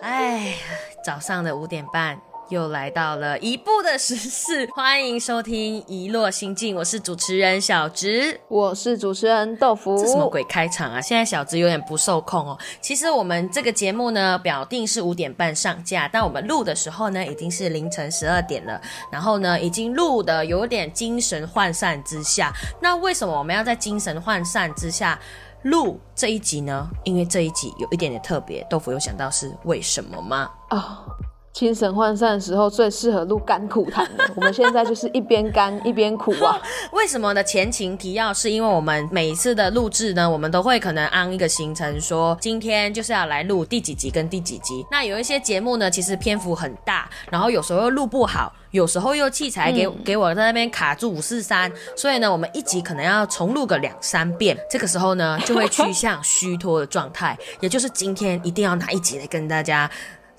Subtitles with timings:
[0.00, 0.54] 哎，
[1.04, 2.18] 早上的五点半。
[2.48, 9.96] 又来到了一步的时事， 欢迎收听《一落心境》，我是主持人小植，我是主持人豆腐。
[9.96, 11.00] 这什么鬼开场啊？
[11.00, 12.58] 现在小植有点不受控哦。
[12.80, 18.80] 其实我们这个节目呢，表定是五点半上架，但我们录的时候呢，已经是凌晨十二点了。
[19.12, 22.52] 然后呢，已经录的有点精神涣散之下。
[22.82, 25.16] 那为什么我们要在精神涣散之下
[25.62, 26.88] 录这一集呢？
[27.04, 28.66] 因为这一集有一点点特别。
[28.70, 30.50] 豆腐有想到是为什么吗？
[30.68, 31.04] 啊。
[31.52, 36.56] 精神涣散的时候最适合录甘苦谈的， 我们现在就是一边干一边苦啊。
[36.92, 37.42] 为什么呢？
[37.42, 44.86] 前情提要是因为我们每一次的录制呢，我们都会可能按一个行程，说今天就是要来录第几集跟第几集。
[44.92, 54.56] 那有一些节目呢，其实篇幅很大，然后有时候又录不好，有时候又器材给给我在那边卡住五四三，所以呢，我们一集可能要重录个两三遍。
[54.70, 59.90] 这个时候呢，就会趋向虚脱的状态，也就是今天一定要拿一集来跟大家。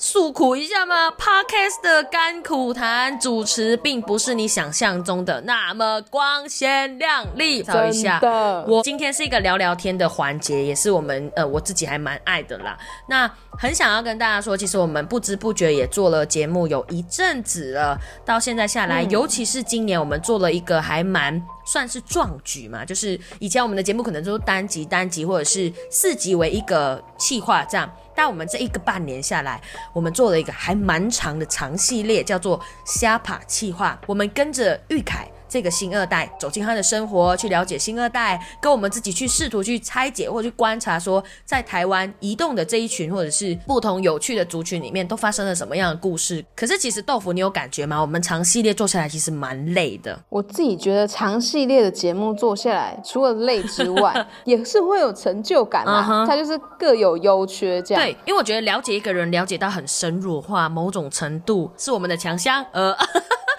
[0.04, 7.62] 诉苦一下吗？Podcast 的甘苦谈主持并不是你想象中的那么光鲜亮丽。
[7.62, 8.20] 找一下，
[8.68, 12.76] 我今天是一个聊聊天的环节，也是我们呃我自己还蛮爱的啦。
[13.08, 27.92] 那很想要跟大家说，其实我们不知不觉也做了节目有一阵子了，到现在下来，尤其是今年我们做了一个还蛮算是壮举嘛，就是以前我们的节目可能都单集单集或者是四集为一个企划这样。
[28.14, 29.62] 但我们这一个半年下来，
[29.94, 34.00] 我们做了一个还蛮长的长系列，叫做“虾爬企划”。
[34.06, 35.28] 我们跟着玉凯。
[35.52, 46.44] 这个新二代走进他的生活，去了解新二代，跟我们自己去试图去拆解或去观察，说在台湾移动的这一群或者是不同有趣的族群里面，都发生了什么样的故事。
[46.56, 48.00] 可是其实豆腐，你有感觉吗？
[48.00, 50.18] 我们长系列做下来其实蛮累的。
[50.30, 56.26] 我自己觉得长系列的节目做下来，除了累之外， 也是会有成就感啊。
[56.26, 58.02] 它就是各有优缺这样。
[58.02, 62.66] 对，因为我觉得了解一个人，了解到很深入的话，某种程度是我们的强项。
[62.72, 62.96] 呃。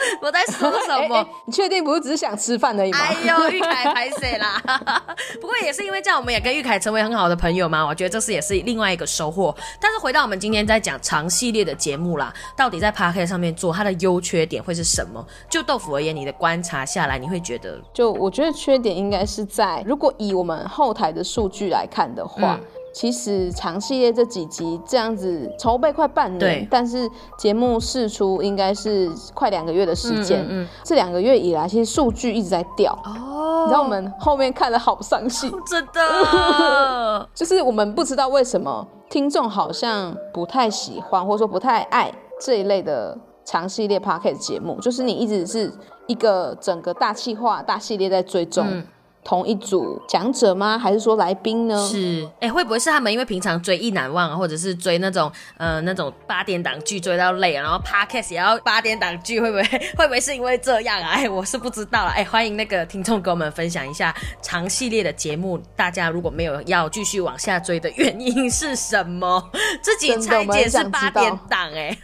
[0.20, 1.26] 我在说什么？
[1.46, 2.98] 你确定不是只是想吃饭而已吗？
[3.00, 4.60] 哎呦，玉凯拍谁啦？
[5.40, 7.84] 不过也是因为这样，我们也跟玉凯成为很好的朋友嘛。
[7.84, 9.54] 我觉得这是也是另外一个收获。
[9.80, 15.24] 但是回到我们今天在讲长系列的节目啦，到底在 p a r k 上面做它的优缺点会是什么？
[15.48, 17.80] 就豆腐而言，你的观察下来，你会觉得？
[17.92, 22.58] 就我觉得缺点应该是在，如果以我们后台的数据来看的话。
[22.92, 30.44] 其实长系列这几集这样子筹备快半年，但是节目试出应该是快两个月的时间。
[30.48, 32.92] 嗯，这两个月以来，其实数据一直在掉。
[33.04, 37.28] 哦，你知道我们后面看了好伤心，真的。
[37.34, 44.78] 就是我们不知道为什么听众好像不太喜欢，或者说不太爱这一类的长系列 p o c k e t 节目。
[44.80, 45.72] 就是你一直是
[46.06, 48.82] 一个整个大气化大系列在追踪。
[49.24, 50.78] 同一组讲者吗？
[50.78, 51.88] 还是说来宾呢？
[51.88, 59.62] 是，哎，会不会是他们因为平常追意难忘，或者是追那种呃那种八点档剧追到累，然后 podcast 也要八点档剧，会不会
[59.96, 61.10] 会不会是因为这样啊？
[61.10, 62.10] 哎，我是不知道了。
[62.10, 69.50] 哎，欢迎那个听众跟我们分享一下长系列的节目，大家如果没有要继续往下追的原因是什么？
[69.82, 71.96] 自己拆解是八点档哎。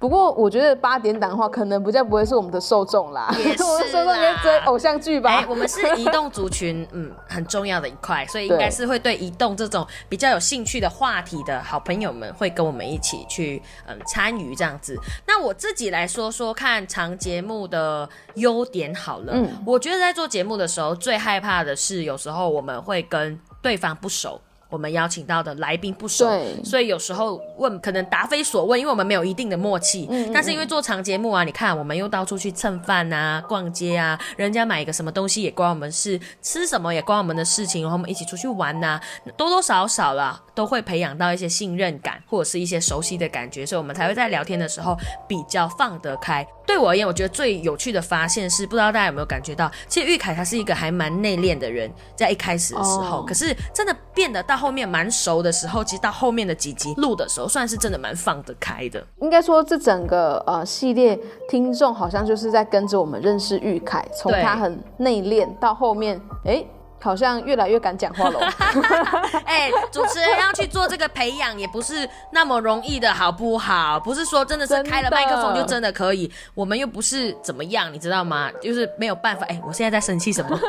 [0.00, 5.36] 不过我觉得八点档的话，可能比较不会是我们的受众啦，也是 受众在追偶像剧吧。
[5.36, 6.28] 哎，我们是移动。
[6.30, 14.96] 族群嗯很重要的一块，所以应该是会对移动这种比较有兴趣的话题的好朋友们会跟我们一起去嗯参与这样子。
[15.26, 24.40] 那我自己来说说看长节目的优点好了，嗯，我觉得在做节目的时候最害怕的是有时候我们会跟对方不熟。
[24.70, 26.26] 我们邀请到的来宾不熟，
[26.64, 30.08] 所以有时候问可能答非所问，因为我们没有一定的默契。
[30.32, 39.00] 但是因为做长节目啊，你看我们又到处去蹭饭啊、逛街啊，人家买一个什么东西也关我们事，吃什么也关我们的事情，然后我们一起出去玩呐，
[39.36, 46.46] 多多少少啦都会培养到一些信任感或者是一些熟悉的感觉，所以我们才会在聊天的时候比较放得开。
[46.66, 59.02] 对我而言，我觉得最有趣的发现是，不知道大家有没有感觉到，其实玉凯他是一个还蛮内敛的人，在一开始的时候，可是真的变得到后面蛮熟的时候，其实到后面的几集录的时候，算是真的蛮放得开的。
[59.20, 61.18] 应该说，这整个呃系列
[61.48, 66.62] 听众好像就是在跟着我们认识玉凯，从他很内敛到后面，哎。
[67.02, 68.38] 好像越来越敢讲话了。
[69.46, 73.98] 哎，主持人要去做这个培养，也不是那么容易的，好不好？
[73.98, 76.30] 不是说真的是开了麦克风就真的可以。
[76.54, 78.50] 我们又不是怎么样，你知道吗？
[78.60, 79.46] 就是没有办法。
[79.46, 80.50] 哎，我现在在生气什么？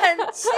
[0.00, 0.48] 很气。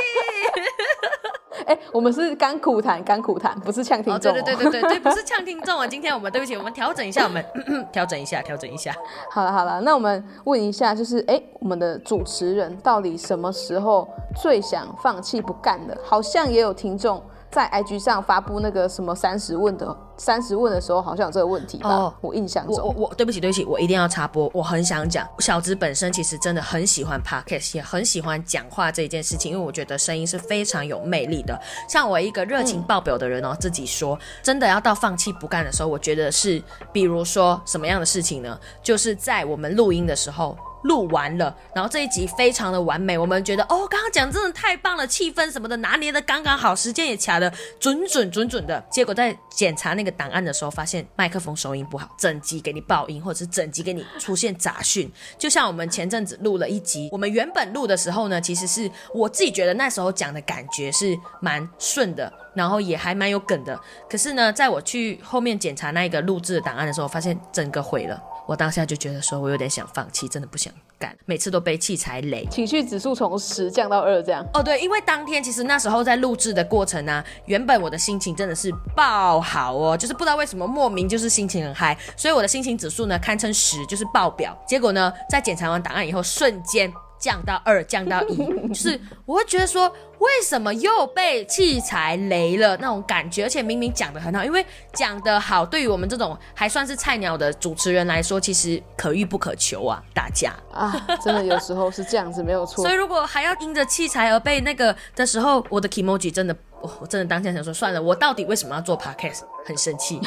[1.67, 4.33] 哎，我们是干苦谈，干苦谈，不是呛听众。
[4.33, 5.87] 对对对对对对，不是呛听众啊！
[5.89, 7.45] 今天我们对不起，我们调整一下，我们
[7.93, 8.95] 调整一下，调整一下。
[9.31, 14.09] 好了好了，那我们问一下，就是哎，我们的主持人到底什么时候
[14.41, 15.99] 最想放弃不干的？
[16.05, 22.15] 好像也有听众在 IG 上发布那个什么三十问的三十问的时候，好像有这个问题吧？
[22.21, 31.59] 我印象中，我我我对不起对不起，我一定要插播，我很想讲，小直本身其实真的很喜欢 Podcast，也很喜欢讲话这一件事情，因为我觉得声音是非常有魅力的。
[31.89, 36.63] 像我一个热情爆表的人哦，自己说真的要到放弃不干的时候，我觉得是，
[36.93, 38.59] 比如说什么样的事情呢？
[38.83, 40.57] 就是在我们录音的时候。
[40.87, 48.83] 录完了，然后这一集非常的完美，我们觉得哦，刚刚讲真的太棒了，气氛什么的拿捏的刚刚好，时间也卡的准准准准的。
[48.91, 55.11] 结果在检查那个档案的时候，发现麦克风收音不好，整集给你爆音，或者是整集给你出现杂讯。
[55.39, 63.79] 就像我们前阵子录了一集，我们原本录的时候呢，其实是我自己觉得那时候讲的感觉是蛮顺的，然后也还蛮有梗的。
[64.09, 68.23] 可是呢，在我去后面检查那个录制的档案的时候，发现整个毁了。
[68.47, 74.47] 我当下就觉得说，我有点想放弃，真的不想干，每次都被器材雷，情绪指数从十降到二这样。
[74.55, 84.57] 哦，对，因为当天其实那时候在录制的过程呢，原本我的心情真的是爆好哦，就是不知道为什么莫名就是心情很嗨，所以我的心情指数呢堪称十，就是爆表。
[84.67, 86.93] 结果呢，在检查完档案以后，瞬间。
[87.19, 88.37] 降到二，降到一，
[88.69, 93.45] 就是我会觉得说，为什么又被器材雷了那种感觉？
[93.45, 102.85] 而且明明讲的很好，因为讲的好，对于我们这种还算是菜鸟的主持人来说，其实可遇不可求啊，大家啊，真的有时候是这样子，没有错。
[102.87, 109.43] 所以如果还要因着器材而被那个的时候，我的 emoji 真的，我真的当下想说，算了，我到底为什么要做 podcast？
[109.65, 110.21] 很生气。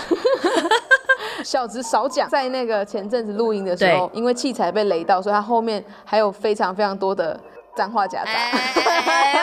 [1.43, 7.39] 小直少讲，在那个前阵子录音的时候，因为器材被雷到，所以他后面还有非常非常多的
[7.75, 8.31] 脏话夹杂。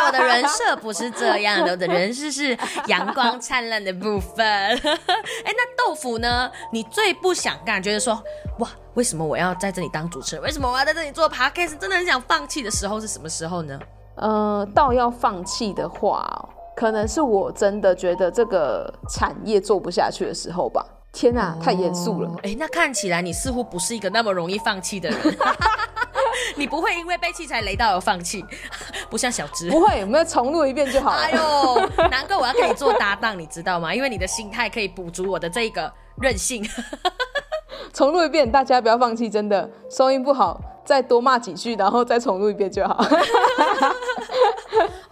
[0.07, 2.57] 我的人设不是这样的， 我的人设是
[2.87, 4.47] 阳光灿烂的部分。
[4.47, 4.79] 哎，
[5.45, 6.49] 那豆腐呢？
[6.73, 8.23] 你最不想干，觉得说
[8.61, 10.45] 哇，为什么我要在这里当主持人？
[10.45, 11.77] 为什么我要在这里做 podcast？
[11.79, 13.79] 真的很想放弃的时候是什么时候呢？
[14.17, 16.25] 呃，到要放弃的话，
[16.77, 20.87] 可能是我真的觉得这个产业做不下去的时候吧。
[21.17, 22.31] 天哪，太严肃了！
[22.43, 25.19] 哎，那看起来你似乎不是一个那么容易放弃的人。
[26.57, 28.45] 你不会因为被器材雷到而放弃，
[29.09, 29.71] 不像小芝。
[29.71, 31.23] 不会，我们要重录一遍就好了。
[31.23, 33.95] 哎呦，难怪我要跟你做搭档，你知道吗？
[33.95, 35.91] 因为你的心态可以补足我的这个
[36.21, 36.63] 任性。
[37.95, 40.61] 重录一遍，大家不要放弃，真的收音不好。
[40.85, 43.03] 再多骂几句，然后再重录一遍就好。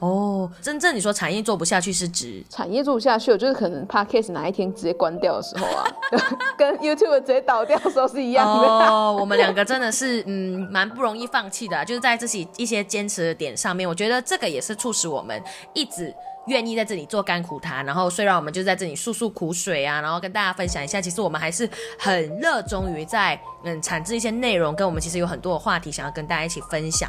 [0.04, 5.84] 哦，真正你说产业做不下去是指产业做不下去，就是可能 podcast 哪一天直接关掉的时候啊，
[6.58, 8.68] 跟 YouTube 直接倒掉的时候是一样的。
[8.68, 15.42] 哦，我们两个真的是嗯蛮不容易放弃的，就是在自己一些坚持的点上面，我觉得这个也是促使我们
[15.72, 16.14] 一直。
[16.46, 21.66] 愿意在这里做甘苦谈，然后虽然我们就在这里诉诉苦水啊，然后跟大家分享一下，其实我们还是
[21.98, 27.08] 很热衷于在嗯产制一些内容，跟我们其实有很多的话题想要跟大家一起分享。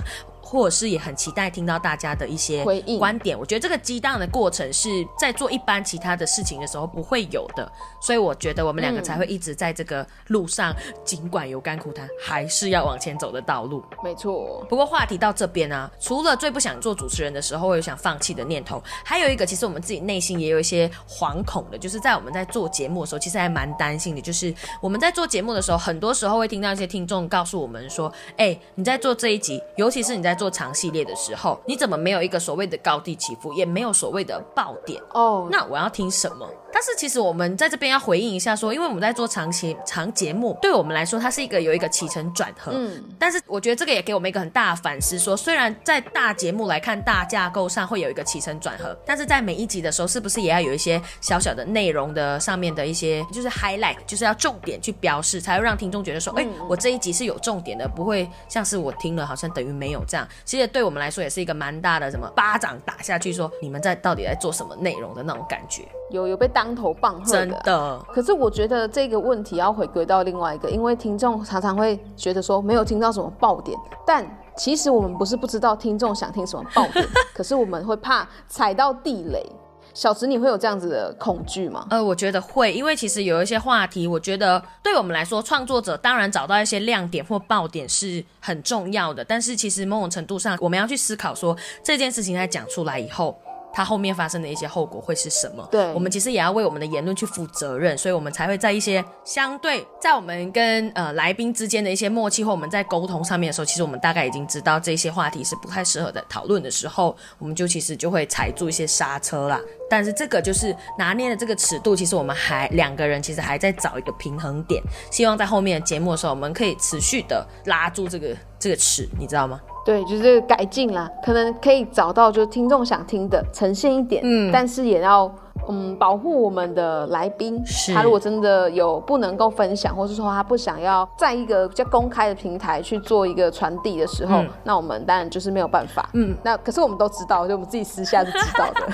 [0.56, 2.64] 或者是也很期待听到大家的一些
[2.98, 3.38] 观点。
[3.38, 7.70] 我觉得这个激荡的过程是在做一般其他的事情的时候不会有的，
[8.02, 10.74] 所以我觉得我们两个才会一直在这个路上，
[11.04, 13.84] 尽管有甘苦谈，还是要往前走的道路。
[14.02, 14.66] 没错。
[14.70, 24.22] 不过话题到这边呢，除了最不想做主持人的时候会有想放弃的念头，还有一个其实我们自己内心也有一些惶恐的，就是在我们在做节目的时候，其实还蛮担心的。
[24.22, 35.48] 就是我们在做节目的时候，很多时候会听到一些听众告诉我们说：“哎，你在做这一集，尤其是你在。”做长系列的时候，你怎么没有一个所谓的高低起伏，也没有所谓的爆点哦？
[35.52, 36.48] 那我要听什么？
[36.76, 42.74] 但是其实我们在这边要回应一下，说因为我们在做长期长节目，对我们来说它是一个有一个起承转合。
[42.76, 60.28] 嗯，但是我觉得这个也给我们一个很大的反思，说虽然在大节目来看大架构上会有一个起承转合，但是在每一集的时候，是不是也要有一些小小的内容的上面的一些就是 highlight，就是要重点去标示，才会让听众觉得说，哎，我这一集是有重点的，不会像是我听了好像等于没有这样。
[60.44, 65.84] 其实对我们来说也是一个蛮大的什么巴掌打下去，说你们在到底在做什么内容的那种感觉。
[66.12, 68.06] 有有被当头棒喝的。
[68.14, 77.06] 可是我觉得这个问题要回归到另外一个，因为听众常常会觉得说没有听到什么爆点，但其实我们不是不知道听众想听什么爆点，
[77.36, 79.46] 可是我们会怕踩到地雷。
[79.94, 81.88] 小池，你会有这样子的恐惧吗？
[81.90, 93.38] 呃，我觉得会，因为其实有一些话题，我觉得对我们来说，创作者当然找到一些亮点或爆点是很重要的，但是其实某种程度上，我们要去思考说这件事情在讲出来以后。
[93.76, 95.68] 它后面发生的一些后果会是什么？
[95.70, 109.60] 对，我们其实也要为我们的言论去负责任，所以我们才会在一些相对在我们跟呃来宾之间的一些默契或我们在沟通上面的时候，其实我们大概已经知道这些话题是不太适合的讨论的时候，我们就其实就会踩住一些刹车啦。
[109.90, 119.60] 但是这个就是拿捏的这个尺度，其实我们还两个人其实还在找一个平衡点，希望在后面的节目的时候，我们可以持续的拉住这个这个尺，你知道吗？
[119.86, 125.32] 对，就是改进啦，可能可以找到就是听众想听的，呈现一点，嗯，但是也要
[125.70, 127.64] 嗯，保护我们的来宾。
[127.66, 136.10] 是他如果真的有不能够分享，或是说他不想要在一个比较公开的平台去做一个传递的时候，嗯那我们当然就是没有办法。
[136.14, 138.88] 嗯，那可是我们都知道，就我们自己私下是知道的。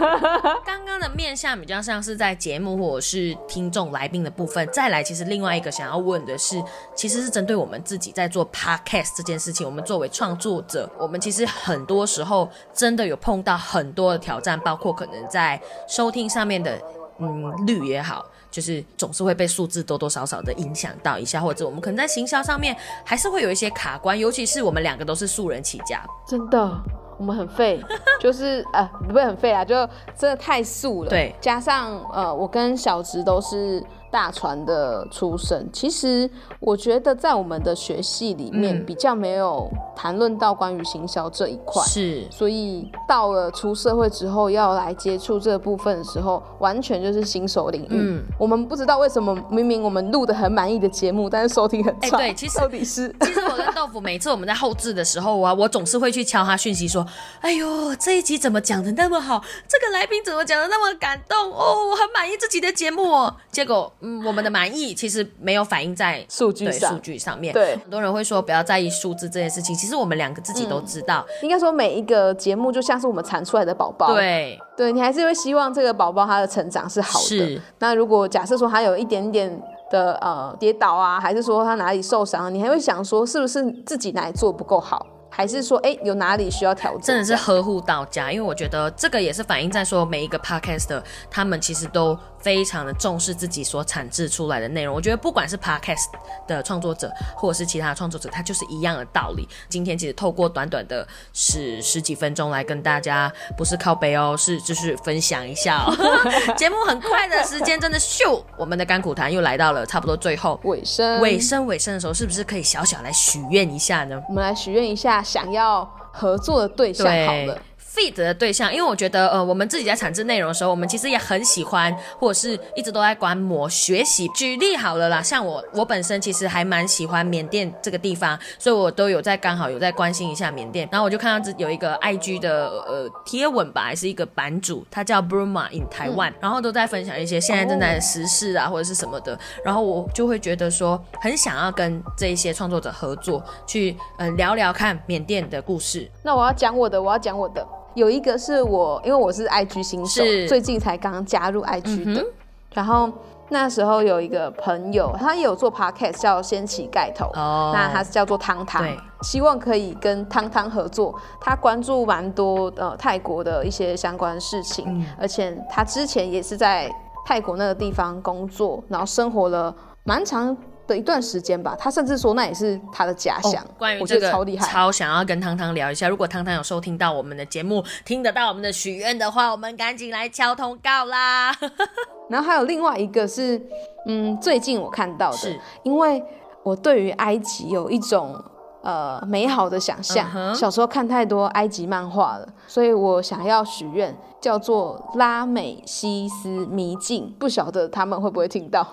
[0.64, 6.62] 刚刚的面向比较像是在节目或者是听众来宾的部分，再来，其实另外一个想要问的是，
[6.94, 16.80] 其实是针对我们自己在做 podcast 这件事情，我们作为创作者，我们其实很多时候真的有碰到很多的挑战，包括可能在收听上面的
[17.18, 18.24] 嗯率也好。
[18.54, 26.80] 就是总是会被数字多多少少的影响到一下，或者我们可能在行销上面还是会有一些卡关，尤其是我们两个都是素人起家，真的，
[27.18, 27.82] 我们很废，
[28.20, 29.74] 就是呃，不会很废啊，就
[30.16, 31.10] 真的太素了。
[31.10, 33.82] 对加上呃，我跟小植都是
[34.14, 36.30] 大船的出身，其实
[36.60, 41.82] 我觉得在我们的学系里面嗯比较没有谈论到关于行销这一块。
[41.82, 47.88] 是所以到了出社会之后，要来接触这部分的时候，完全就是新手领域。
[47.90, 52.16] 嗯我们不知道为什么，明明我们录的很满意的节目，但是收听很哎差。
[52.16, 57.04] 对其实到底是 其实我跟豆腐每次我们在后置的时候啊，我总是会去敲他讯息说
[57.42, 59.42] ：“哎呦，这一集怎么讲的那么好？
[59.66, 61.36] 这个来宾怎么讲的那么感动？
[61.52, 67.54] 哦，我很满意这集的节目哦。”结果，嗯，我们的满意其实没有反映在对数据上数据上面。
[67.54, 71.24] 对很多人会说不要在意数字这件事情，其实我们两个自己都知道。
[71.42, 74.12] 应该说每一个节目就像是我们产出来的宝宝。
[74.12, 77.24] 对，对你还是会希望这个宝宝他的成长是好的。
[77.24, 87.02] 是那如果假设说他有一点点的呃跌倒啊，还是说他哪里受伤，你还会想说是不是自己哪里做不够好，还是说哎、有哪里需要调整？
[87.02, 94.94] 真的是呵护到家，因为我觉得这个也是反映在说每一个 podcast 的他们其实都非常的重视自己所产制出来的内容。
[94.94, 96.08] 我觉得不管是 podcast
[96.46, 99.48] 的创作者，或者是其他的创作者，他就是一样的道理。
[99.70, 105.96] 今天其实透过短短的十十几分钟来跟大家，不是靠背哦，是就是分享一下哦。
[106.54, 114.22] 节目很快的时间真的咻，我们的甘苦谈又来到了差不多最后尾声，尾声尾声的时候，是不是可以小小来许愿一下呢？
[114.28, 117.58] 我们来许愿一下想要合作的对象好了。
[117.94, 124.26] Feed 的对象，因为我觉得，呃，我们自己在产制内容的时候，我们其实也很喜欢，或者是一直都在观摩学习。
[124.34, 130.88] 举例好了啦，像我，我本身其实还蛮喜欢缅甸这个地方，所以我都有在刚好有在关心一下缅甸。
[130.90, 139.38] 然后我就看到这有一个 IG 的呃贴文吧，还是一个版主，他叫 Burma in Taiwan，、然后都在分享一些现在正在的时事啊，或者是什么的。
[139.64, 146.10] 然后我就会觉得说，很想要跟这一些创作者合作，去呃聊聊看缅甸的故事。
[146.22, 147.64] 那我要讲我的，我要讲我的。
[147.94, 152.20] 有一个是我，因为我是 IG 新手，最近才刚加入 IG 的。
[152.20, 152.26] 嗯
[152.74, 153.08] 然后
[153.50, 158.84] 那时候有一个朋友，他也有做 podcast 叫掀起盖头，哦那他是叫做汤汤，
[159.22, 161.14] 希望可以跟汤汤合作。
[161.40, 166.90] 他关注蛮多呃泰国的一些相关事情，嗯而且他之前也是在
[167.24, 169.72] 泰国那个地方工作，然后生活了
[170.02, 171.76] 蛮长的一段时间吧。
[171.78, 174.66] 他甚至说那也是他的家乡，哦关于我这个超厉害。
[174.68, 176.08] 超想要跟汤汤聊一下。
[176.08, 181.54] 如果汤汤有收听到我们的节目，听得到我们的许愿的话，我们赶紧来敲通告啦！
[182.30, 183.60] 然后还有另外一个是，
[184.06, 186.22] 嗯，最近我看到的是，因为
[186.62, 188.42] 我对于埃及有一种
[188.84, 198.86] 呃美好的想象小时候看太多埃及漫画了，所以我想要许愿，叫做拉美西斯迷境，不晓得他们会不会听到？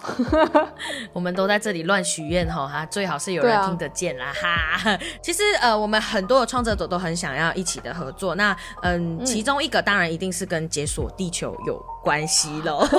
[1.14, 4.98] 我们都在这里乱许愿哈，哈，最好是有人听得见啦、哈。
[5.22, 8.36] 其实呃，我们很多的创作者都很想要一起的合作。
[8.36, 12.82] 那嗯，其中一个当然一定是跟解锁地球有关系喽。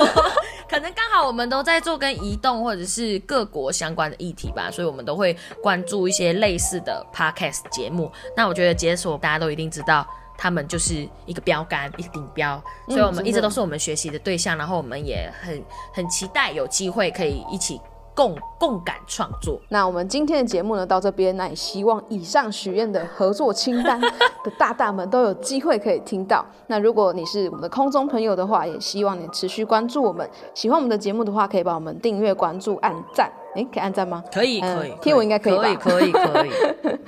[0.69, 8.11] 可能刚好我们都在做跟移动或者是各国相关的议题吧，所以我们都会关注一些类似的 podcast 节目。
[8.35, 10.07] 那我觉得解锁大家都一定知道。
[10.35, 17.79] 他们就是一个标杆，一个顶标，所以我们一直都是我们学习的对象，然后我们也很很期待有机会可以一起
[18.15, 19.59] 共共感创作。
[19.69, 23.99] 那我们今天的节目呢到这边，那也希望以上许愿的合作清单
[24.43, 26.45] 的大大们都有机会可以听到。
[26.67, 30.29] 那如果你是我们的空中朋友的话，也希望你持续关注我们。
[30.53, 33.31] 喜欢我们的节目的话，可以帮我们订阅、关注、按赞。
[33.55, 34.23] 诶，可以按赞吗？
[34.31, 36.49] 可以，嗯可以，听我应该可以吧可以，可以，可以。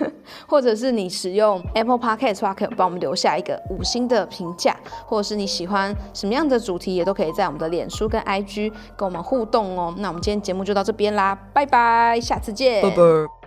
[0.47, 4.75] 或者是你使用 Apple Podcast 的话，可以帮我们留下一个五星的评价，
[5.05, 9.93] 或者是你喜欢什么样的主题，也都可以在我们的脸书跟 IG 跟我们互动哦。
[9.97, 13.44] 那我们今天节目就到这边啦，拜拜，下次见，啵啵。